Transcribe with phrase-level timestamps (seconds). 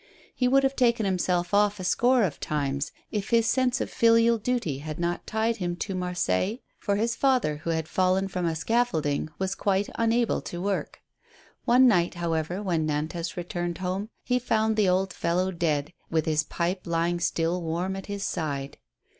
[0.33, 4.39] He would have taken himself off a score of times, if his sense of filial
[4.39, 8.55] duty had not tied him to Marseilles, for his father, who had fallen from a
[8.55, 11.03] scaffolding, was quite unable to work.
[11.65, 16.41] One night, however, when Nantas returned home, he found the old fellow dead, with his
[16.45, 18.79] pipe lying still warm at his side.